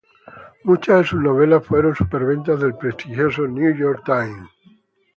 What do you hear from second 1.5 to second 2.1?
fueron